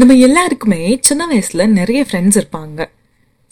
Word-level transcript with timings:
நம்ம 0.00 0.12
எல்லாருக்குமே 0.26 0.98
சின்ன 1.00 1.26
வயசில் 1.26 1.62
நிறைய 1.68 2.00
ஃப்ரெண்ட்ஸ் 2.06 2.38
இருப்பாங்க. 2.40 2.80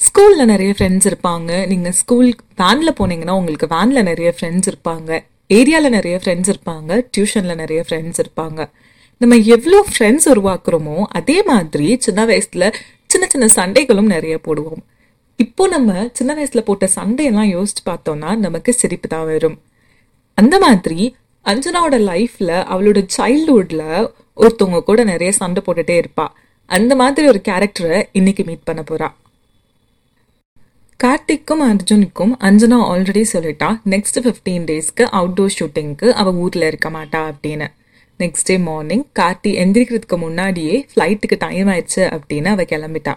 ஸ்கூலில் 0.00 0.48
நிறைய 0.52 0.70
ஃப்ரெண்ட்ஸ் 0.78 1.06
இருப்பாங்க. 1.10 1.50
நீங்கள் 1.66 1.94
ஸ்கூல் 1.98 2.30
வேனில் 2.60 2.92
போனீங்கன்னா 3.00 3.34
உங்களுக்கு 3.40 3.66
வேனில் 3.74 4.06
நிறைய 4.08 4.30
ஃப்ரெண்ட்ஸ் 4.36 4.68
இருப்பாங்க. 4.70 5.10
ஏரியாவில் 5.58 5.94
நிறைய 5.96 6.20
ஃப்ரெண்ட்ஸ் 6.22 6.50
இருப்பாங்க. 6.52 6.90
டியூஷனில் 7.12 7.60
நிறைய 7.62 7.84
ஃப்ரெண்ட்ஸ் 7.88 8.20
இருப்பாங்க. 8.24 8.60
நம்ம 9.20 9.36
எவ்வளோ 9.56 9.86
ஃப்ரெண்ட்ஸ் 9.90 10.26
உருவாக்குறோமோ 10.32 10.96
அதே 11.20 11.42
மாதிரி 11.50 11.96
சின்ன 12.06 12.24
வயசில் 12.24 12.66
சின்ன 13.06 13.26
சின்ன 13.34 13.48
சண்டைகளும் 13.58 14.10
நிறைய 14.16 14.36
போடுவோம். 14.48 14.82
இப்போ 15.36 15.66
நம்ம 15.68 16.08
சின்ன 16.12 16.34
வயசில் 16.34 16.66
போட்ட 16.70 16.88
சண்டையெல்லாம் 16.98 17.50
யோசிச்சு 17.56 17.84
பார்த்தோம்னா 17.90 18.32
நமக்கு 18.46 18.72
சிரிப்பு 18.72 19.08
தான் 19.08 19.24
வரும். 19.24 19.56
அந்த 20.34 20.58
மாதிரி 20.58 21.00
அஞ்சனாவோட 21.46 21.96
லைஃப்பில் 22.10 22.54
அவளோட 22.72 22.98
சைல்ட்ஹுட்டில் 23.18 23.86
ஒருத்தவங்க 24.36 24.82
கூட 24.82 25.04
நிறைய 25.04 25.32
சண்டை 25.32 25.62
போட்டுட்டே 25.66 26.02
இருப்பா. 26.02 26.26
அந்த 26.66 26.94
மாதிரி 26.94 27.28
ஒரு 27.28 27.40
கேரக்டரை 27.48 28.02
இன்னைக்கு 28.12 28.44
மீட் 28.44 28.64
பண்ண 28.64 28.84
போறா. 28.90 29.08
கார்த்திக்கும் 31.04 31.62
அர்ஜுனுக்கும் 31.68 32.32
அஞ்சனா 32.40 32.78
ஆல்ரெடி 32.92 33.24
சொல்லிட்டா 33.32 33.80
நெக்ஸ்ட் 33.86 34.18
ஃபிஃப்டீன் 34.24 34.66
டேஸ்க்கு 34.68 35.04
அவுட்டோர் 35.12 35.54
ஷூட்டிங்க்கு 35.58 36.10
அவள் 36.10 36.34
ஊரில் 36.34 36.62
இருக்க 36.62 36.90
மாட்டா 36.90 37.20
அப்படின்னு. 37.30 37.66
நெக்ஸ்ட் 38.18 38.44
டே 38.44 38.58
மார்னிங் 38.58 39.04
கார்த்தி 39.18 39.50
எந்திரிக்கிறதுக்கு 39.62 40.16
முன்னாடியே 40.16 40.86
ஃப்ளைட்டுக்கு 40.90 41.36
டைம் 41.38 41.68
ஆயிடுச்சு 41.68 42.02
அப்படின்னு 42.16 42.46
அவள் 42.46 42.70
கிளம்பிட்டா. 42.72 43.14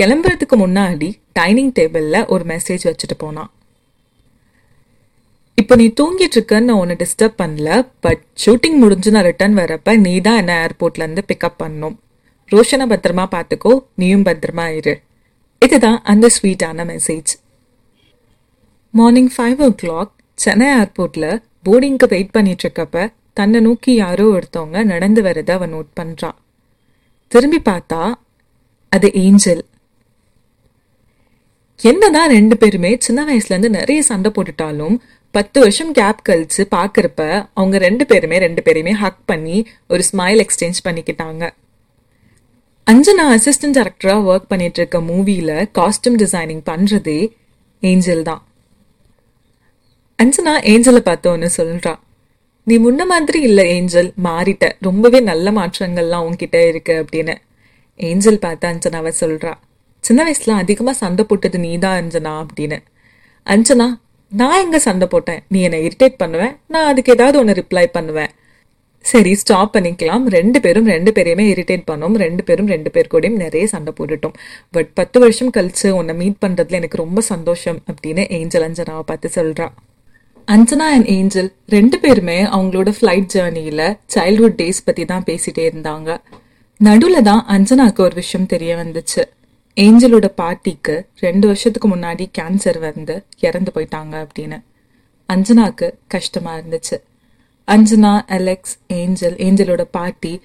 கிளம்புறதுக்கு 0.00 0.56
முன்னாடி 0.56 1.14
டைனிங் 1.32 1.72
டேபிளில் 1.72 2.26
ஒரு 2.26 2.44
மெசேஜ் 2.44 2.84
வச்சுட்டு 2.84 3.16
போனான் 3.18 3.50
இப்போ 5.58 5.74
நீ 5.76 5.86
தூங்கிட்டு 6.00 6.36
இருக்கன்னு 6.38 6.68
நான் 6.68 6.80
உன்னை 6.82 6.96
டிஸ்டர்ப் 7.02 7.36
பண்ணல 7.42 7.68
பட் 8.00 8.22
ஷூட்டிங் 8.44 8.78
முடிஞ்சு 8.82 9.10
நான் 9.10 9.26
ரிட்டர்ன் 9.28 9.58
வரப்ப 9.58 9.96
நீ 9.96 10.20
தான் 10.20 10.36
என்ன 10.36 10.52
ஏர்போர்ட்ல 10.64 11.04
இருந்து 11.04 11.24
பிக்கப் 11.30 11.58
பண்ணும். 11.58 11.94
ரோஷனை 12.50 12.86
பத்திரமா 12.92 13.24
பார்த்துக்கோ 13.34 13.72
நீயும் 13.94 14.24
பத்திரமா 14.24 14.66
இரு. 14.78 14.94
இதுதான் 15.62 15.98
அந்த 16.02 16.26
ஸ்வீட்டான 16.36 16.84
message 16.84 17.32
morning 18.94 19.30
five 19.36 19.60
o'clock 19.82 20.12
Chennai 20.38 20.68
ஏர்போர்ட்ல 20.80 21.26
போர்டிங்க்கு 21.68 22.06
வெயிட் 22.14 22.32
பண்ணிட்டு 22.32 22.64
இருக்கப்ப 22.66 23.06
தன்னை 23.32 23.60
நோக்கி 23.60 23.94
யாரோ 23.94 24.24
ஒருத்தவங்க 24.36 24.84
நடந்து 24.84 25.22
வரத 25.22 25.52
அவன் 25.52 25.72
நோட் 25.74 25.92
பண்றா 26.00 26.30
திரும்பி 27.32 27.60
பார்த்தா 27.70 28.00
அது 28.92 29.08
ஏஞ்சல். 29.22 29.62
என்னதான் 31.80 32.30
ரெண்டு 32.30 32.56
பேருமே 32.56 32.90
சின்ன 33.06 33.20
வயசுல 33.24 33.54
இருந்து 33.54 33.70
நிறைய 33.70 34.00
சண்டை 34.02 34.30
போட்டுட்டாலும் 34.34 34.96
பத்து 35.36 35.58
வருஷம் 35.60 35.92
கேப் 35.92 36.20
கழிச்சு 36.28 36.62
பார்க்குறப்ப 36.74 37.22
அவங்க 37.54 37.76
ரெண்டு 37.84 38.04
பேருமே 38.06 38.36
ரெண்டு 38.38 38.62
பேரையுமே 38.66 38.92
ஹக் 39.02 39.22
பண்ணி 39.30 39.56
ஒரு 39.88 40.02
ஸ்மைல் 40.10 40.40
எக்ஸ்சேஞ்ச் 40.42 40.80
பண்ணிக்கிட்டாங்க. 40.86 41.44
அஞ்சனா 42.86 43.24
அசிஸ்டன்ட் 43.36 43.76
டேரக்டராக 43.78 44.26
ஒர்க் 44.30 44.50
பண்ணிட்டு 44.52 44.80
இருக்க 44.80 44.98
மூவியில் 45.10 45.54
காஸ்டியூம் 45.78 46.18
டிசைனிங் 46.22 46.62
பண்ணுறதே 46.70 47.18
ஏஞ்சல் 47.90 48.22
தான். 48.22 48.42
அஞ்சனா 50.18 50.54
ஏஞ்சலை 50.72 51.02
பார்த்து 51.08 51.28
ஒன்று 51.30 51.50
சொல்கிறா 51.56 51.94
நீ 52.66 52.76
முன்ன 52.78 53.06
மாதிரி 53.12 53.40
இல்லை 53.48 53.64
ஏஞ்சல் 53.76 54.12
மாறிட்ட. 54.26 54.66
ரொம்பவே 54.80 55.20
நல்ல 55.30 55.50
மாற்றங்கள்லாம் 55.50 56.26
உன்கிட்ட 56.28 56.60
இருக்கு 56.68 56.94
அப்படின்னு. 57.02 57.34
ஏஞ்சல் 58.00 58.42
பார்த்து 58.44 58.68
அஞ்சனாவை 58.68 59.12
சொல்கிறா 59.22 59.52
சின்ன 60.04 60.22
வயசில் 60.22 60.60
அதிகமாக 60.62 60.96
சண்டை 61.02 61.24
போட்டது 61.24 61.58
நீதான் 61.58 61.98
அஞ்சனா 62.00 62.32
அப்படின்னு. 62.44 62.78
அஞ்சனா 63.46 63.86
நான் 64.40 64.60
எங்க 64.62 64.78
சண்டை 64.84 65.06
போட்டேன்? 65.12 65.42
நீ 65.52 65.58
என்னை 65.66 65.78
இரிட்டேட் 65.88 66.16
பண்ணுவேன் 66.22 66.54
நான் 66.74 66.88
அதுக்கு 66.90 67.12
ஏதாவது 67.16 67.36
ஒன்று 67.40 67.58
ரிப்ளை 67.60 67.84
பண்ணுவேன் 67.96 68.32
சரி 69.10 69.32
ஸ்டாப் 69.40 69.72
பண்ணிக்கலாம். 69.74 70.24
ரெண்டு 70.36 70.58
பேரும் 70.64 70.86
ரெண்டு 70.92 71.10
பேரையுமே 71.16 71.44
இரிட்டேட் 71.54 71.84
பண்ணோம். 71.90 72.14
ரெண்டு 72.24 72.42
பேரும் 72.48 72.70
ரெண்டு 72.74 72.90
பேர் 72.94 73.10
கூடயும் 73.14 73.40
நிறைய 73.42 73.64
சண்டை 73.72 73.92
போட்டுட்டோம். 73.98 74.36
பட் 74.76 74.90
பத்து 75.00 75.18
வருஷம் 75.24 75.52
கழிச்சு 75.56 75.88
உன்னை 75.98 76.14
மீட் 76.20 76.38
பண்ணுறதுல 76.44 76.78
எனக்கு 76.80 77.02
ரொம்ப 77.02 77.22
சந்தோஷம் 77.32 77.78
அப்படின்னு 77.92 78.24
ஏஞ்சல் 78.38 78.66
அஞ்சனாவை 78.68 79.04
பார்த்து 79.10 79.30
சொல்கிறா 79.38 79.66
அஞ்சனா 80.48 80.86
அண்ட் 80.94 81.10
ஏஞ்சல் 81.16 81.50
ரெண்டு 81.74 81.98
பேருமே 82.04 82.38
அவங்களோட 82.56 82.90
ஃப்ளைட் 82.96 83.30
ஜேர்னியில் 83.34 83.86
சைல்ட்ஹுட் 84.14 84.58
டேஸ் 84.62 84.84
பற்றி 84.88 85.04
தான் 85.12 85.26
பேசிகிட்டே 85.28 85.64
இருந்தாங்க. 85.70 86.10
நடுவில் 86.80 87.26
தான் 87.30 87.42
அஞ்சனாக்கு 87.54 88.02
ஒரு 88.08 88.16
விஷயம் 88.22 88.50
தெரிய 88.54 88.72
வந்துச்சு. 88.82 89.22
ஏஞ்சலோட 89.76 90.26
பாட்டிக்கு 90.26 91.06
ரெண்டு 91.18 91.46
வருஷத்துக்கு 91.46 91.88
முன்னாடி 91.88 92.24
கேன்சர் 92.38 92.78
வந்து 92.78 93.24
இறந்து 93.40 93.70
போயிட்டாங்க 93.74 94.26
அப்படின்னு. 94.26 94.58
அஞ்சனாக்கு 95.28 95.92
கஷ்டமா 96.08 96.56
இருந்துச்சு. 96.56 96.96
அஞ்சனா 97.68 98.20
அலெக்ஸ் 98.26 98.76
ஏஞ்சல் 98.86 99.34
ஏஞ்சலோட 99.34 99.84
பாட்டி 99.90 100.40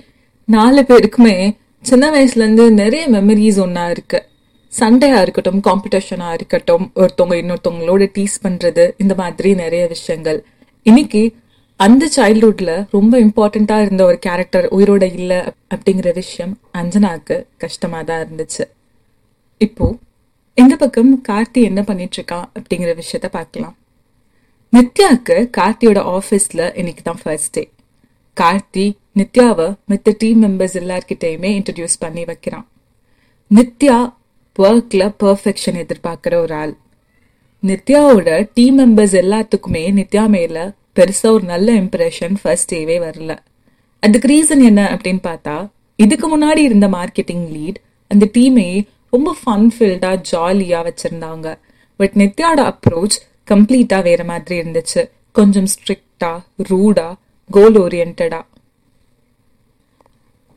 நாலு 0.46 0.82
பேருக்குமே 0.82 1.56
சின்ன 1.82 2.10
வயசுலேருந்து 2.10 2.72
நிறைய 2.72 3.10
மெமரிஸ் 3.10 3.60
ஒன்னா 3.66 3.90
இருக்கு. 3.90 4.24
சண்டையா 4.68 5.22
இருக்கட்டும் 5.22 5.62
காம்படிஷனாக 5.62 6.34
இருக்கட்டும் 6.34 6.92
ஒருத்தவங்க 6.96 7.38
இன்னொருத்தவங்களோட 7.42 8.08
டீஸ் 8.18 8.36
பண்றது 8.44 8.92
இந்த 8.98 9.16
மாதிரி 9.16 9.54
நிறைய 9.54 9.88
விஷயங்கள். 9.88 10.44
இன்னைக்கு 10.84 11.36
அந்த 11.76 12.10
சைல்ட்ஹுட்ல 12.16 12.88
ரொம்ப 12.92 13.20
இம்பார்ட்டண்ட்டாக 13.20 13.82
இருந்த 13.82 14.04
ஒரு 14.06 14.20
கேரக்டர் 14.20 14.68
உயிரோட 14.68 15.14
இல்ல 15.14 15.54
அப்படிங்கிற 15.76 16.14
விஷயம் 16.14 16.60
அஞ்சனாவுக்கு 16.74 17.44
கஷ்டமா 17.58 18.02
தான் 18.02 18.26
இருந்துச்சு. 18.26 18.66
இப்போ 19.62 19.86
இந்த 20.58 20.74
பக்கம் 20.76 21.12
கார்த்தி 21.28 21.60
என்ன 21.70 21.82
பண்ணிட்டு 21.84 22.16
இருக்கான் 22.18 22.48
அப்படிங்கிற 22.58 22.92
விஷயத்த 23.00 23.28
பார்க்கலாம். 23.32 23.76
நித்யாவுக்கு 24.74 25.36
கார்த்தியோட 25.58 26.00
ஆஃபீஸில் 26.18 26.64
இன்னைக்கு 26.80 27.04
தான் 27.04 27.20
ஃபர்ஸ்ட் 27.24 27.54
டே 27.56 27.64
கார்த்தி 28.38 28.86
நித்யாவை 29.20 29.68
மித்த 29.92 30.14
டீம் 30.18 30.40
மெம்பர்ஸ் 30.44 30.76
எல்லார்கிட்டையுமே 30.82 31.50
இன்ட்ரடியூஸ் 31.58 31.98
பண்ணி 32.00 32.24
வைக்கிறான். 32.26 32.66
நித்யா 33.52 33.98
ஒர்க்கில் 34.60 35.08
பர்ஃபெக்ஷன் 35.24 35.80
எதிர்பார்க்குற 35.84 36.36
ஒரு 36.46 36.54
ஆள். 36.54 36.74
நித்யாவோட 37.64 38.30
டீம் 38.54 38.78
மெம்பர்ஸ் 38.80 39.16
எல்லாத்துக்குமே 39.24 39.84
நித்யா 40.00 40.24
மேலே 40.36 40.64
பெருசாக 41.00 41.36
ஒரு 41.38 41.46
நல்ல 41.54 41.70
இம்ப்ரெஷன் 41.82 42.38
ஃபர்ஸ்ட் 42.42 42.72
டேவே 42.74 42.98
வரல. 43.08 43.32
அதுக்கு 44.04 44.28
ரீசன் 44.34 44.64
என்ன 44.70 44.82
அப்படின்னு 44.94 45.22
பார்த்தா 45.28 45.58
இதுக்கு 45.96 46.28
முன்னாடி 46.34 46.62
இருந்த 46.70 46.88
மார்க்கெட்டிங் 46.88 47.46
லீட் 47.56 47.80
அந்த 48.12 48.26
டீமே 48.38 48.68
ரொம்ப 49.10 49.36
ஃபன் 49.46 49.70
ஃபீல்டாக 49.80 50.16
ஜாலியாக 50.16 50.94
வச்சிருந்தாங்க. 50.94 51.58
பட் 51.96 52.12
நித்யாவோட 52.16 52.74
அப்ரோச் 52.74 53.18
கம்ப்ளீட்டாக 53.52 54.02
வேற 54.02 54.24
மாதிரி 54.24 54.56
இருந்துச்சு. 54.60 55.10
கொஞ்சம் 55.32 55.66
ஸ்ட்ரிக்டாக 55.66 56.40
ரூடா 56.70 57.14
கோல் 57.50 57.74
ஓரியன்டாக 57.74 58.42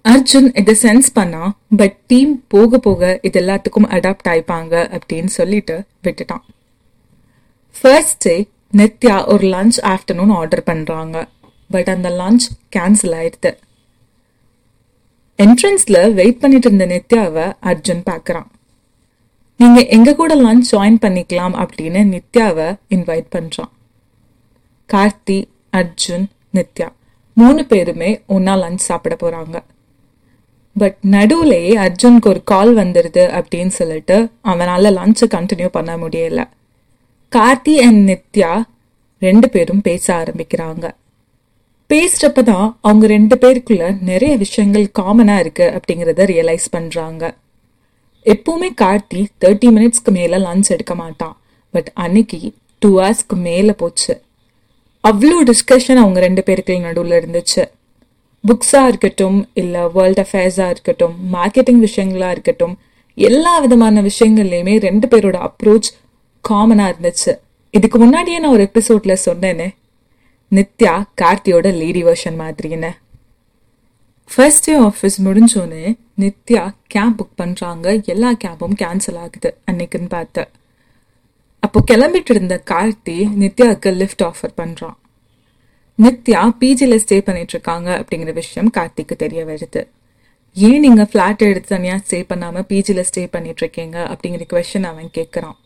அர்ஜுன் 0.04 0.58
இதை 0.58 0.76
சென்ஸ் 0.82 1.08
பண்ணா 1.12 1.54
பட் 1.76 1.96
டீம் 2.06 2.44
போக 2.48 2.78
போக 2.78 3.18
இது 3.22 3.40
எல்லாத்துக்கும் 3.40 3.88
அடாப்ட் 3.88 4.28
ஆயிப்பாங்க 4.28 5.00
அப்படின்னு 5.00 5.26
சொல்லிட்டு 5.26 5.84
விட்டுட்டான். 6.04 6.44
ஃபர்ஸ்ட் 7.80 8.22
டே 8.22 8.48
நித்யா 8.76 9.26
ஒரு 9.26 9.46
லஞ்ச் 9.48 9.78
ஆஃப்டர்நூன் 9.82 10.32
ஆர்டர் 10.32 10.62
பண்றாங்க. 10.62 11.28
பட் 11.70 11.88
அந்த 11.88 12.08
லஞ்ச் 12.08 12.48
கேன்சல் 12.76 13.14
ஆயிடுது. 13.20 13.56
என்ட்ரன்ஸ்ல 15.38 16.14
வெயிட் 16.14 16.38
பண்ணிட்டு 16.38 16.72
இருந்த 16.72 16.86
நித்யாவை 16.86 17.52
அர்ஜுன் 17.66 18.02
பார்க்குறான். 18.10 18.46
நீங்க 19.56 19.86
எங்க 19.86 20.14
கூட 20.14 20.36
ஜாயின் 20.36 20.98
பண்ணிக்கலாம் 21.00 21.68
அப்படின்னு 21.68 22.18
நித்யாவை 22.18 22.78
இன்வைட் 22.90 23.26
பண்றான். 23.36 23.70
கார்த்தி 24.92 25.44
அர்ஜுன் 25.76 26.24
நித்யா 26.54 26.88
மூணு 27.34 27.64
பேருமே 27.64 28.22
ஒன்னா 28.28 28.54
லஞ்ச் 28.62 28.76
சாப்பிட 28.76 29.16
போறாங்க. 29.22 29.62
பட் 30.78 30.96
நடுவுலயே 31.10 31.74
அர்ஜுனுக்கு 31.76 32.26
ஒரு 32.26 32.44
கால் 32.44 32.76
வந்துடுது 32.76 33.42
அப்படின்னு 33.42 33.66
சொல்லிட்டு 33.66 34.30
அவனால 34.44 34.90
லஞ்சை 34.90 35.26
கண்டினியூ 35.26 35.66
பண்ண 35.66 35.96
முடியல. 35.96 36.48
கார்த்தி 37.36 37.74
அண்ட் 37.76 38.10
நித்யா 38.10 38.62
ரெண்டு 39.18 39.50
பேரும் 39.50 39.80
பேச 39.80 40.14
ஆரம்பிக்கிறாங்க. 40.14 40.90
பேசுறப்பதான் 41.92 42.74
அவங்க 42.80 43.06
ரெண்டு 43.06 43.36
பேருக்குள்ள 43.36 43.98
நிறைய 44.00 44.36
விஷயங்கள் 44.36 44.90
காமனாக 44.98 45.38
இருக்கு 45.38 45.80
அப்படிங்கிறத 45.80 46.20
ரியலைஸ் 46.30 46.68
பண்ணுறாங்க 46.76 47.34
எப்பவுமே 48.24 48.68
கார்த்தி 48.80 49.24
தேர்ட்டி 49.40 49.68
மினிட்ஸ்க்கு 49.68 50.10
மேலே 50.10 50.36
லஞ்ச் 50.36 50.68
எடுக்க 50.68 50.94
மாட்டான். 50.94 51.40
பட் 51.70 51.90
அன்னைக்கு 51.94 52.52
டூ 52.78 53.00
ஹவர்ஸ்க்கு 53.00 53.34
மேலே 53.34 53.72
போச்சு. 53.72 54.20
அவ்வளோ 55.08 55.32
டிஸ்கஷன் 55.44 55.94
அவங்க 55.94 56.20
ரெண்டு 56.20 56.42
பேருக்கு 56.42 56.80
நடுவில் 56.80 57.24
இருந்துச்சு. 57.24 57.64
புக்ஸாக 58.44 58.86
இருக்கட்டும் 58.86 59.48
இல்லை 59.54 59.80
வேர்ல்ட் 59.92 60.18
அஃபேர்ஸாக 60.18 60.70
இருக்கட்டும் 60.70 61.14
மார்க்கெட்டிங் 61.32 61.86
விஷயங்களா 61.86 62.30
இருக்கட்டும் 62.30 62.78
எல்லா 63.14 63.58
விதமான 63.58 64.02
விஷயங்கள்லையுமே 64.02 64.80
ரெண்டு 64.80 65.06
பேரோட 65.08 65.48
அப்ரோச் 65.48 65.88
காமனாக 66.48 66.92
இருந்துச்சு. 66.92 67.38
இதுக்கு 67.70 67.98
முன்னாடியே 67.98 68.38
நான் 68.38 68.50
ஒரு 68.50 68.70
எபிசோட்ல 68.72 69.16
சொன்னேனே 69.24 69.68
நித்யா 70.52 70.94
கார்த்தியோட 71.20 71.66
லேடி 71.80 72.02
வெர்ஷன் 72.04 72.36
மாதிரின்னு 72.42 72.90
ஃபர்ஸ்ட் 74.30 74.64
டே 74.64 74.74
ஆஃபீஸ் 74.88 75.16
முடிஞ்சோடனே 75.26 75.86
நித்யா 76.20 76.62
கேப் 76.86 77.16
புக் 77.18 77.38
பண்ணுறாங்க 77.40 77.86
எல்லா 78.12 78.30
கேபும் 78.44 78.76
கேன்சல் 78.82 79.18
ஆகுது 79.24 79.50
அன்னைக்குன்னு 79.70 80.08
பார்த்து. 80.08 80.42
அப்போ 81.62 81.78
கிளம்பிட்டு 81.90 82.32
இருந்த 82.34 82.54
கார்த்தி 82.70 83.16
நித்யாவுக்கு 83.42 83.90
லிஃப்ட் 84.00 84.24
ஆஃபர் 84.28 84.54
பண்ணுறான் 84.60 84.96
நித்யா 85.98 86.40
பிஜியில் 86.60 87.02
ஸ்டே 87.04 87.18
பண்ணிட்டு 87.20 87.54
இருக்காங்க 87.56 87.88
அப்படிங்கிற 88.00 88.32
விஷயம் 88.32 88.70
கார்த்திக்கு 88.76 89.16
தெரிய 89.24 89.42
வருது. 89.44 89.82
ஏன் 90.56 90.80
நீங்கள் 90.80 91.08
ஃப்ளாட் 91.10 91.44
எடுத்து 91.48 91.70
தனியாக 91.74 92.00
ஸ்டே 92.06 92.18
பண்ணாமல் 92.30 92.66
பிஜியில் 92.70 93.06
ஸ்டே 93.10 93.22
பண்ணிட்டு 93.26 93.62
இருக்கீங்க 93.64 93.98
அப்படிங்கிற 94.12 94.46
கொஷன் 94.54 94.88
அவன் 94.90 95.10
கேட்குறான் 95.18 95.58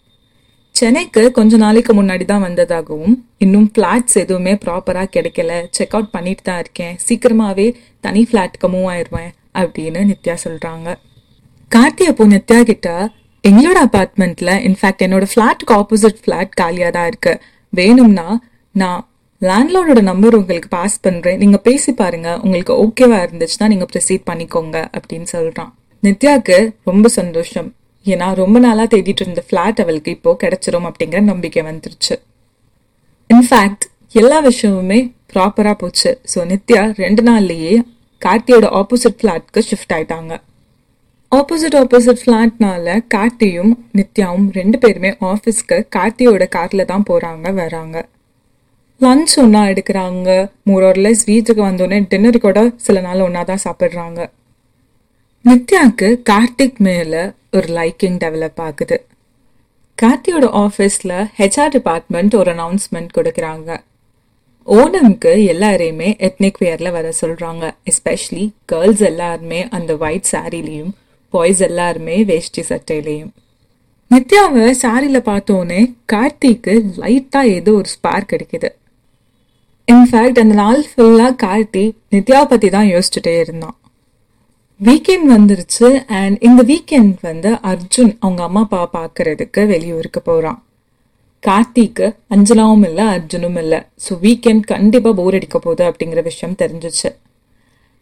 சென்னைக்கு 0.78 1.22
கொஞ்ச 1.36 1.56
நாளைக்கு 1.62 1.92
முன்னாடி 1.98 2.24
தான் 2.30 2.42
வந்ததாகவும் 2.46 3.14
இன்னும் 3.44 3.68
ஃப்ளாட்ஸ் 3.74 4.16
எதுவுமே 4.22 4.52
ப்ராப்பராக 4.64 5.08
கிடைக்கல. 5.16 5.52
செக் 5.76 5.94
அவுட் 5.96 6.10
பண்ணிட்டு 6.14 6.42
தான் 6.48 6.60
இருக்கேன். 6.62 6.94
சீக்கிரமாகவே 7.06 7.66
தனி 8.06 8.22
ஃப்ளாட்டுக்கு 8.28 8.68
மூவ் 8.74 8.88
ஆயிடுவேன் 8.94 9.30
அப்படின்னு 9.60 10.00
நித்யா 10.10 10.34
சொல்கிறாங்க 10.44 10.88
கார்த்தி 11.70 12.04
அப்போ 12.10 12.24
நித்யா 12.32 12.58
கிட்ட 12.70 12.88
எங்களோட 13.44 13.78
அபார்ட்மெண்ட்ல 13.88 14.50
இன்ஃபேக்ட் 14.68 15.04
என்னோட 15.06 15.24
ஃப்ளாட்டுக்கு 15.32 15.74
ஆப்போசிட் 15.80 16.20
ஃப்ளாட் 16.24 16.52
காலியாக 16.60 16.92
தான் 16.96 17.08
இருக்கு. 17.12 17.32
வேணும்னா 17.72 18.28
நான் 18.74 19.00
லேண்ட்லோடோட 19.42 20.00
நம்பர் 20.10 20.38
உங்களுக்கு 20.40 20.68
பாஸ் 20.68 21.00
பண்றேன். 21.00 21.38
நீங்க 21.42 21.58
பேசி 21.68 21.90
பாருங்க. 22.02 22.28
உங்களுக்கு 22.44 22.74
ஓகேவா 22.84 23.18
இருந்துச்சுன்னா 23.26 23.66
நீங்க 23.72 23.86
ப்ரொசீட் 23.92 24.28
பண்ணிக்கோங்க. 24.30 24.76
அப்படின்னு 24.96 25.28
சொல்றான். 25.36 25.72
நித்யாக்கு 26.02 26.58
ரொம்ப 26.90 27.08
சந்தோஷம். 27.20 27.68
ஏன்னா 28.12 28.28
ரொம்ப 28.42 28.56
நாளா 28.64 28.84
தேடிட்டு 28.92 29.22
இருந்த 29.24 29.42
ஃப்ளாட் 29.48 29.82
அவளுக்கு 29.82 30.10
இப்போ 30.16 30.32
கிடச்சிரும் 30.42 30.88
அப்படிங்கிற 30.90 31.20
நம்பிக்கை 31.32 31.62
வந்துருச்சு. 31.70 32.16
இன்ஃபேக்ட் 33.30 33.86
எல்லா 34.20 34.38
விஷயமுமே 34.48 34.98
ப்ராப்பராக 35.32 35.76
போச்சு. 35.82 36.10
ஸோ 36.32 36.40
நித்யா 36.50 36.82
ரெண்டு 37.02 37.22
நாள்லயே 37.28 37.74
கார்த்தியோட 38.22 38.66
ஆப்போசிட் 38.80 39.18
ஃப்ளாட்க்கு 39.20 39.62
ஷிஃப்ட் 39.70 39.94
ஆயிட்டாங்க. 39.96 40.32
ஆப்போசிட் 41.32 41.76
ஆப்போசிட் 41.80 42.20
ஃப்ளாட்னால 42.22 42.96
கார்த்தியும் 43.14 43.72
நித்யாவும் 43.98 44.46
ரெண்டு 44.58 44.76
பேருமே 44.82 45.10
ஆஃபீஸ்க்கு 45.30 45.78
கார்த்தியோட 45.96 46.44
காரில் 46.56 46.90
தான் 46.92 47.06
போறாங்க 47.10 47.46
வராங்க. 47.62 47.96
லஞ்ச் 49.00 49.34
ஒன்றா 49.42 49.62
எடுக்கிறாங்க. 49.72 50.28
மோரோர்லெஸ் 50.68 51.22
வீட்டுக்கு 51.30 51.62
வந்தோடனே 51.68 51.98
டின்னர் 52.12 52.44
கூட 52.46 52.60
சில 52.86 53.00
நாள் 53.06 53.24
ஒன்றா 53.26 53.42
தான் 53.50 53.64
சாப்பிட்றாங்க. 53.64 54.20
நித்யாக்கு 55.48 56.08
கார்த்திக் 56.30 56.78
மேலே 56.86 57.20
ஒரு 57.56 57.68
லைக்கிங் 57.76 58.16
டெவலப் 58.22 58.60
ஆகுது. 58.64 58.96
கார்த்தியோட 60.02 60.46
ஆஃபீஸில் 60.62 61.14
ஹெச்ஆர் 61.36 61.70
டிபார்ட்மெண்ட் 61.74 62.34
ஒரு 62.34 62.50
அனௌன்ஸ்மெண்ட் 62.54 63.12
கொடுக்குறாங்க. 63.18 63.76
ஓணம்க்கு 64.66 65.32
எல்லாரையுமே 65.52 66.08
எத்னிக் 66.28 66.58
வியரில் 66.62 66.90
வர 66.96 67.12
சொல்கிறாங்க 67.20 67.64
எஸ்பெஷலி 67.92 68.46
கேர்ள்ஸ் 68.72 69.04
எல்லாருமே 69.10 69.60
அந்த 69.78 69.96
ஒயிட் 70.06 70.30
சாரிலையும் 70.32 70.90
பாய்ஸ் 71.34 71.62
எல்லாருமே 71.68 72.18
வேஷ்டி 72.32 72.64
சட்டையிலையும். 72.72 73.32
நித்யாவை 74.10 74.66
சாரியில் 74.82 75.26
பார்த்தோன்னே 75.30 75.80
கார்த்திக்கு 76.14 76.76
லைட்டாக 77.04 77.54
ஏதோ 77.56 77.72
ஒரு 77.72 77.88
ஸ்பார்க் 77.96 78.30
கிடைக்குது 78.34 78.72
இன்ஃபேக்ட் 79.88 80.44
அந்த 80.44 80.54
நாள் 80.64 80.86
ஃபுல்லாக 80.90 81.34
கார்த்தி 81.46 81.86
நித்யா 82.14 82.44
பற்றி 82.44 82.68
தான் 82.68 82.92
யோசிச்சுட்டே 82.94 83.40
இருந்தான். 83.40 83.76
வீக்கெண்ட் 84.80 85.28
வந்துருச்சு 85.34 85.88
அண்ட் 86.06 86.36
இந்த 86.40 86.62
வீக்கெண்ட் 86.62 87.14
வந்து 87.20 87.50
அர்ஜுன் 87.70 88.12
அவங்க 88.20 88.42
அம்மா 88.42 88.62
அப்பா 88.66 88.80
பார்க்கறதுக்கு 88.96 89.66
வெளியூருக்கு 89.66 90.20
போகிறான் 90.20 90.58
கார்த்திக்கு 91.42 92.06
அஞ்சலாவும் 92.34 92.84
இல்லை 92.88 93.04
அர்ஜுனும் 93.06 93.58
இல்லை. 93.62 93.78
ஸோ 94.04 94.12
வீக்கெண்ட் 94.22 94.64
கண்டிப்பாக 94.72 95.14
போர் 95.14 95.34
அடிக்க 95.34 95.58
போகுது 95.58 95.84
அப்படிங்கிற 95.90 96.22
விஷயம் 96.22 96.56
தெரிஞ்சிச்சு. 96.62 97.10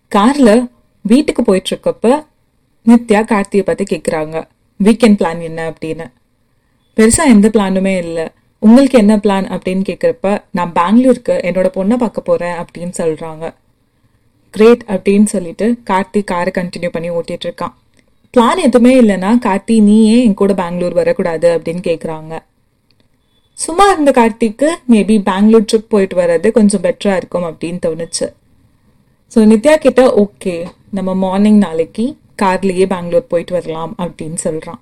காரில் 0.09 0.69
வீட்டுக்கு 1.01 1.43
போயிட்டுருக்கப்ப 1.43 2.13
நித்யா 2.87 3.21
கார்த்தியை 3.33 3.65
பார்த்து 3.65 3.85
கேட்குறாங்க 3.93 4.37
வீக்கெண்ட் 4.81 5.19
பிளான் 5.21 5.43
என்ன? 5.43 5.61
அப்படின்னு. 5.71 6.07
பெருசாக 6.97 7.33
எந்த 7.35 7.49
பிளானுமே 7.49 7.97
இல்லை. 7.97 8.27
உங்களுக்கு 8.59 8.99
என்ன 8.99 9.17
பிளான் 9.17 9.47
அப்படின்னு 9.55 9.85
கேட்குறப்ப 9.91 10.29
நான் 10.51 10.73
பெங்களூருக்கு 10.73 11.37
என்னோட 11.49 11.69
பொண்ணை 11.79 11.97
பார்க்க 11.97 12.29
போகிறேன் 12.31 12.57
அப்படின்னு 12.63 12.95
சொல்கிறாங்க 13.03 13.45
கிரேட் 14.55 14.85
அப்படின்னு 14.89 15.25
சொல்லிட்டு 15.25 15.67
கார்த்தி 15.91 16.21
காரை 16.25 16.53
கண்டினியூ 16.59 16.91
பண்ணி 16.93 17.11
ஓட்டிட்டு 17.11 17.47
இருக்கான் 17.49 17.75
பிளான் 18.35 18.61
எதுவுமே 18.61 18.93
இல்லைன்னா 19.01 19.31
கார்த்தி 19.47 19.75
நீ 19.83 19.97
ஏன் 20.11 20.25
என் 20.25 20.35
கூட 20.35 20.53
பெங்களூர் 20.55 20.95
வரக்கூடாது 20.95 21.49
அப்படின்னு 21.57 21.83
கேட்குறாங்க 21.85 22.35
சும்மா 23.59 23.85
இருந்த 23.91 24.11
கார்த்திக்கு 24.11 24.69
மேபி 24.91 25.17
பெங்களூர் 25.23 25.69
ட்ரிப் 25.73 25.91
போயிட்டு 25.91 26.17
வர்றது 26.17 26.51
கொஞ்சம் 26.51 26.83
பெட்டராக 26.83 27.17
இருக்கும் 27.17 27.47
அப்படின்னு 27.51 27.79
தோணுச்சு. 27.87 28.27
ஸோ 29.33 29.41
நித்யா 29.51 29.75
கிட்ட 29.77 30.03
ஓகே 30.23 30.55
நம்ம 30.91 31.15
மார்னிங் 31.15 31.59
நாளைக்கு 31.59 32.05
கார்லேயே 32.43 32.87
பெங்களூர் 32.87 33.27
போயிட்டு 33.27 33.53
வரலாம் 33.53 33.95
அப்படின்னு 33.99 34.35
சொல்கிறான் 34.37 34.81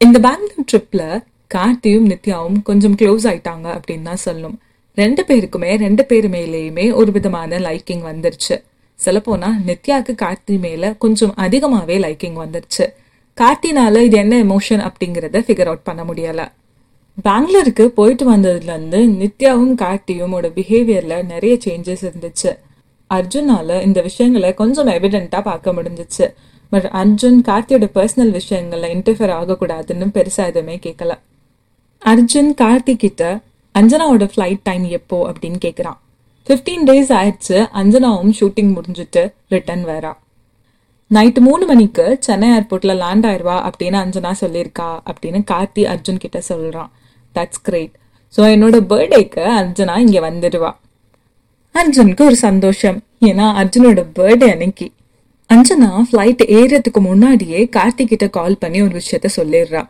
இந்த 0.00 0.18
பெங்களூர் 0.18 0.68
ட்ரிப்பில் 0.72 1.06
கார்த்தியும் 1.54 2.08
நித்யாவும் 2.10 2.60
கொஞ்சம் 2.62 2.96
க்ளோஸ் 2.96 3.24
ஆயிட்டாங்க 3.26 3.66
அப்படின்னு 3.76 4.02
தான் 4.02 4.22
சொல்லணும் 4.24 4.58
ரெண்டு 4.94 5.24
பேருக்குமே 5.28 5.76
ரெண்டு 5.78 6.04
பேரு 6.04 6.28
மேலேயுமே 6.28 6.94
ஒரு 6.94 7.12
விதமான 7.12 7.58
லைக்கிங் 7.58 8.02
வந்துருச்சு. 8.08 8.56
சொல்லப்போனா 9.04 9.48
நித்யாவுக்கு 9.66 10.14
கார்த்தி 10.22 10.58
மேலே 10.58 10.94
கொஞ்சம் 10.98 11.32
அதிகமாகவே 11.34 11.98
லைக்கிங் 11.98 12.38
வந்துருச்சு. 12.44 12.84
கார்த்தினால 13.40 14.00
இது 14.00 14.16
என்ன 14.16 14.42
எமோஷன் 14.42 14.82
அப்படிங்கிறத 14.88 15.38
ஃபிகர் 15.46 15.70
அவுட் 15.70 15.82
பண்ண 15.82 16.02
முடியலை. 16.04 16.46
பெங்களூருக்கு 17.22 17.88
போயிட்டு 17.88 18.24
வந்ததுலேருந்து 18.32 19.00
நித்யாவும் 19.20 19.32
நித்யாவும் 19.38 19.74
கார்த்தியுமோட 19.82 20.46
பிஹேவியரில் 20.58 21.24
நிறைய 21.24 21.58
சேஞ்சஸ் 21.64 22.04
இருந்துச்சு. 22.08 22.50
அர்ஜுனால 23.14 23.82
இந்த 23.82 24.00
விஷயங்களை 24.00 24.54
கொஞ்சம் 24.54 24.86
எவிடென்ட்டா 24.86 25.42
பார்க்க 25.42 25.72
முடிஞ்சிச்சு. 25.72 26.26
பட் 26.70 26.88
அர்ஜுன் 26.92 27.40
கார்த்தியோட 27.48 27.86
பர்சனல் 27.94 28.30
விஷயங்களில் 28.30 28.94
இன்டர்ஃபியர் 28.94 29.34
ஆகக்கூடாதுன்னு 29.40 30.06
பெருசாக 30.14 30.46
எதுவுமே 30.46 30.78
கேட்கல 30.86 31.12
அர்ஜுன் 32.02 32.52
கார்த்தி 32.60 32.94
கிட்ட 32.96 33.40
அஞ்சனாவோட 33.74 34.24
ஃப்ளைட் 34.32 34.62
டைம் 34.62 34.84
எப்போ 34.90 35.32
அப்படின்னு 35.32 35.58
கேட்குறான் 35.64 35.98
ஃபிஃப்டீன் 36.48 36.84
டேஸ் 36.88 37.12
ஆயிடுச்சு 37.18 37.58
அஞ்சனாவும் 37.74 38.34
ஷூட்டிங் 38.40 38.72
முடிஞ்சுட்டு 38.76 39.22
ரிட்டர்ன் 39.48 39.84
வரா 39.84 40.12
நைட்டு 41.10 41.40
மூணு 41.40 41.64
மணிக்கு 41.66 42.18
சென்னை 42.20 42.48
ஏர்போர்ட்டில் 42.58 42.96
லேண்ட் 42.96 43.26
ஆயிடுவா 43.26 43.56
அப்படின்னு 43.68 43.98
அஞ்சனா 44.04 44.32
சொல்லியிருக்கா 44.40 44.90
அப்படின்னு 45.10 45.40
கார்த்தி 45.50 45.82
அர்ஜுன் 45.94 46.18
கிட்ட 46.18 46.40
சொல்கிறான் 46.40 46.92
தட்ஸ் 47.36 47.62
கிரேட் 47.62 48.00
ஸோ 48.36 48.40
என்னோட 48.52 48.76
பர்த்டேக்கு 48.90 49.42
அர்ஜுனா 49.60 49.94
இங்கே 49.98 50.20
வந்துடுவா. 50.20 50.70
அர்ஜுனுக்கு 51.74 52.22
ஒரு 52.24 52.36
சந்தோஷம். 52.36 52.98
ஏன்னா 53.24 53.46
அர்ஜுனோட 53.60 54.00
பர்த்டே 54.18 54.46
அன்னைக்கு. 54.50 54.86
அஞ்சனா 55.50 55.90
ஃப்ளைட் 56.10 56.42
ஏறதுக்கு 56.58 57.00
முன்னாடியே 57.00 57.68
கார்த்திக் 57.76 58.10
கிட்ட 58.12 58.28
கால் 58.28 58.58
பண்ணி 58.58 58.82
ஒரு 58.82 59.00
விஷயத்த 59.00 59.28
சொல்லிடுறா. 59.36 59.82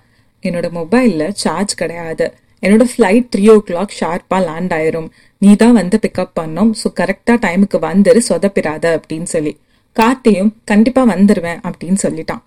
என்னோட 0.42 0.68
மொபைலில் 0.70 1.28
சார்ஜ் 1.34 1.74
கிடையாது. 1.74 2.26
என்னோட 2.62 2.84
ஃப்ளைட் 2.92 3.28
த்ரீ 3.34 3.44
ஓ 3.54 3.56
கிளாக் 3.68 3.98
ஷார்ப்பாக 4.00 4.40
லேண்ட் 4.48 4.72
ஆயிரும். 4.78 5.08
நீ 5.42 5.50
தான் 5.62 5.76
வந்து 5.80 5.96
பிக்கப் 6.04 6.34
பண்ணோம். 6.40 6.72
ஸோ 6.80 6.88
கரெக்டாக 7.00 7.38
டைமுக்கு 7.44 7.78
வந்துரு 7.88 8.20
சொதப்பிடாத 8.30 8.84
அப்படின்னு 8.98 9.28
சொல்லி. 9.34 9.52
கார்த்தியும் 9.96 10.50
கண்டிப்பாக 10.70 11.10
வந்துடுவேன் 11.14 11.60
அப்படின்னு 11.68 12.00
சொல்லிட்டான். 12.06 12.42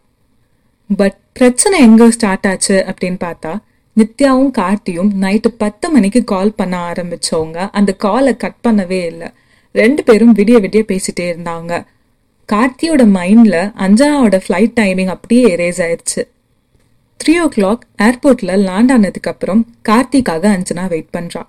பட் 0.89 1.17
பிரச்சனை 1.37 1.75
எங்கே 1.87 2.07
ஸ்டார்ட் 2.15 2.47
ஆச்சு 2.51 2.77
அப்படின்னு 2.89 3.19
பார்த்தா 3.25 3.53
நித்யாவும் 3.97 4.53
கார்த்தியும் 4.59 5.11
நைட்டு 5.23 5.49
பத்து 5.63 5.85
மணிக்கு 5.95 6.21
கால் 6.31 6.57
பண்ண 6.59 6.75
ஆரம்பிச்சவங்க 6.91 7.57
அந்த 7.79 7.91
காலை 8.05 8.33
கட் 8.43 8.61
பண்ணவே 8.65 9.01
இல்லை. 9.11 9.29
ரெண்டு 9.75 10.01
பேரும் 10.07 10.33
விடிய 10.39 10.57
விடிய 10.65 10.81
பேசிட்டே 10.91 11.25
இருந்தாங்க. 11.33 11.73
கார்த்தியோட 12.49 13.03
மைண்டில் 13.17 13.61
அஞ்சனாவோட 13.85 14.37
ஃப்ளைட் 14.45 14.75
டைமிங் 14.79 15.11
அப்படியே 15.13 15.43
எரேஸ் 15.55 15.79
ஆயிடுச்சு 15.85 16.21
த்ரீ 17.19 17.33
ஓ 17.43 17.45
கிளாக் 17.53 17.83
ஏர்போர்ட்டில் 18.05 18.51
லேண்ட் 18.65 18.91
ஆனதுக்கு 18.95 19.29
அப்புறம் 19.31 19.61
கார்த்திக்காக 19.89 20.43
அஞ்சனா 20.55 20.83
வெயிட் 20.91 21.13
பண்ணுறா 21.15 21.41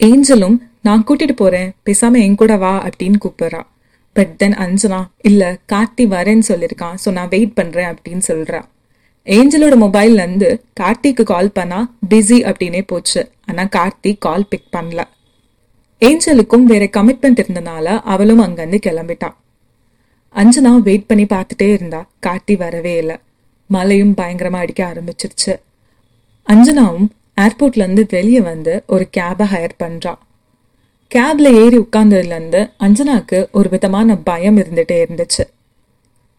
ஏஞ்சலும் 0.00 0.56
நான் 0.86 1.04
கூட்டிட்டு 1.08 1.34
போறேன். 1.36 1.70
பேசாம 1.86 2.18
என் 2.24 2.36
கூட 2.40 2.56
வா 2.62 2.72
அப்படின்னு 2.88 3.18
கூப்பிட்றா. 3.24 3.60
பட் 4.16 4.32
தென் 4.40 4.56
அஞ்சனா 4.64 4.98
இல்லை 5.28 5.48
கார்த்தி 5.72 6.04
வரேன்னு 6.14 6.44
சொல்லியிருக்கான் 6.50 6.98
ஸோ 7.04 7.08
நான் 7.18 7.30
வெயிட் 7.34 7.54
பண்ணுறேன் 7.60 7.88
அப்படின்னு 7.92 8.24
சொல்கிறா 8.30 8.60
ஏஞ்சலோட 9.26 9.76
மொபைல்ல 9.84 10.22
இருந்து 10.24 10.50
கார்த்திக்கு 10.80 11.24
கால் 11.32 11.50
பண்ணால் 11.58 11.86
பிஸி 12.10 12.38
அப்படின்னே 12.50 12.82
போச்சு. 12.92 13.22
ஆனால் 13.50 13.70
கார்த்தி 13.76 14.12
கால் 14.26 14.46
பிக் 14.52 14.70
பண்ணல. 14.76 15.00
ஏஞ்சலுக்கும் 16.02 16.66
வேற 16.72 16.84
கமிட்மெண்ட் 16.96 17.42
இருந்தனால 17.44 17.86
அவளும் 18.14 18.44
அங்கேருந்து 18.46 18.80
கிளம்பிட்டான் 18.88 19.36
அஞ்சனா 20.34 20.72
வெயிட் 20.88 21.08
பண்ணி 21.12 21.26
பார்த்துட்டே 21.34 21.68
இருந்தா. 21.76 22.02
கார்த்தி 22.26 22.56
வரவே 22.64 22.94
இல்லை. 23.02 23.16
மழையும் 23.68 24.14
பயங்கரமாக 24.14 24.62
அடிக்க 24.62 24.80
ஆரம்பிச்சிருச்சு. 24.92 25.54
அஞ்சனாவும் 26.46 27.08
ஏர்போர்ட்லேருந்து 27.40 28.04
வெளியே 28.08 28.40
வந்து 28.40 28.82
ஒரு 28.86 29.08
கேபை 29.16 29.46
ஹையர் 29.52 29.76
பண்ணுறா 29.82 30.14
கேபில் 31.14 31.52
ஏறி 31.64 31.78
உட்கார்ந்ததுல 31.78 32.34
அஞ்சனாவுக்கு 32.36 32.70
அஞ்சனாக்கு 32.80 33.50
ஒரு 33.50 33.68
விதமான 33.68 34.16
பயம் 34.16 34.56
இருந்துகிட்டே 34.56 34.98
இருந்துச்சு. 35.04 35.44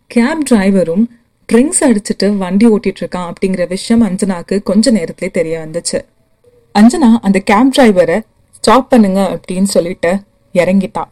கேப் 0.08 0.44
டிரைவரும் 0.50 1.06
ட்ரிங்க்ஸ் 1.54 1.82
அடிச்சுட்டு 1.82 2.38
வண்டி 2.38 2.68
ஓட்டிட்டு 2.68 3.00
இருக்கான் 3.00 3.34
அப்படிங்கிற 3.34 3.68
விஷயம் 3.68 4.08
அஞ்சனாக்கு 4.08 4.64
கொஞ்ச 4.64 4.92
நேரத்திலே 4.92 5.32
தெரிய 5.32 5.68
வந்துச்சு. 5.68 6.00
அஞ்சனா 6.80 7.12
அந்த 7.22 7.40
கேப் 7.40 7.74
டிரைவரை 7.78 8.20
ஸ்டாப் 8.52 8.90
பண்ணுங்க 8.90 9.22
அப்படின்னு 9.30 9.70
சொல்லிட்டு 9.76 10.20
இறங்கிட்டா. 10.54 11.04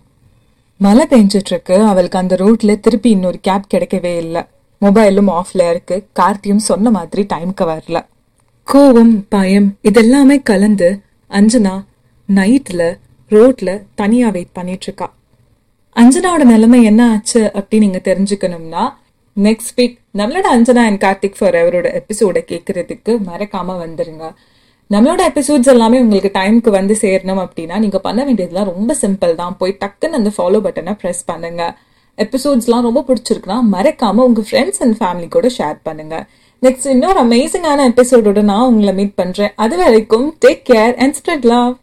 மழை 0.78 1.06
பெஞ்சிட்ருக்கு 1.10 1.88
அவளுக்கு 1.88 2.18
அந்த 2.18 2.36
ரோட்டில் 2.36 2.80
திருப்பி 2.80 3.10
இன்னொரு 3.10 3.40
கேப் 3.42 3.74
கிடைக்கவே 3.74 4.18
இல்லை. 4.18 4.44
மொபைலும் 4.82 5.30
ஆஃப்ல 5.40 5.70
இருக்கு. 5.70 5.96
கார்த்தியும் 6.20 6.66
சொன்ன 6.70 6.90
மாதிரி 6.90 7.26
டைம்க்கு 7.34 7.66
வரல. 7.74 7.98
கோவம் 8.68 9.16
பயம் 9.30 9.70
இதெல்லாமே 9.90 10.38
கலந்து 10.44 10.90
அஞ்சனா 11.32 11.76
நைட்ல 12.30 12.82
ரோட்ல 13.32 13.70
தனியா 13.96 14.30
வெயிட் 14.30 14.54
பண்ணிட்டு 14.54 14.86
இருக்கா 14.86 15.08
அஞ்சனாவோட 15.96 16.44
நிலைமை 16.44 16.80
என்ன 16.84 17.02
ஆச்சு 17.12 17.42
அப்படின்னு 17.54 17.86
நீங்க 17.86 18.02
தெரிஞ்சுக்கணும்னா 18.10 18.84
நெக்ஸ்ட் 19.38 19.74
வீக் 19.78 19.96
நம்மளோட 20.20 20.48
அஞ்சனா 20.56 20.84
அண்ட் 20.90 21.02
கார்த்திக் 21.04 21.38
ஃபார் 21.38 21.56
எவரோட 21.56 21.88
எபிசோட 22.00 22.38
கேட்கறதுக்கு 22.52 23.12
மறக்காம 23.30 23.76
வந்துருங்க. 23.86 24.26
நம்மளோட 24.90 25.22
எபிசோட்ஸ் 25.32 25.72
எல்லாமே 25.74 25.98
உங்களுக்கு 26.00 26.32
டைம்க்கு 26.40 26.70
வந்து 26.70 26.98
சேரணும் 27.02 27.42
அப்படின்னா 27.44 27.78
நீங்க 27.80 28.00
பண்ண 28.00 28.20
வேண்டியதுலாம் 28.26 28.72
ரொம்ப 28.74 28.96
சிம்பிள் 29.02 29.34
தான். 29.36 29.58
போய் 29.58 29.78
டக்குன்னு 29.82 30.20
அந்த 30.20 30.32
ஃபாலோ 30.38 30.60
பட்டனை 30.68 30.94
ப்ரெஸ் 31.02 31.24
பண்ணுங்க. 31.26 31.64
எபிசோட்ஸ்லாம் 32.18 32.86
ரொம்ப 32.88 33.04
பிடிச்சிருக்குன்னா 33.08 33.58
மறக்காம 33.72 34.26
உங்க 34.30 34.42
ஃப்ரெண்ட்ஸ் 34.42 34.80
அண்ட் 34.80 34.98
ஃபேமிலி 35.00 35.28
கூட 35.30 35.50
ஷேர் 35.58 35.78
பண்ணுங்க. 35.84 36.28
நெக்ஸ்ட் 36.62 36.88
இன்னொரு 36.88 37.20
அமேசிங்கான 37.24 37.82
எபிசோடோட 37.92 38.42
நான் 38.42 38.68
உங்களை 38.68 38.94
மீட் 38.94 39.14
பண்றேன். 39.16 39.52
அது 39.56 39.78
வரைக்கும் 39.78 40.38
take 40.46 40.62
care 40.70 40.96
and 40.96 41.16
spread 41.20 41.46
love 41.54 41.74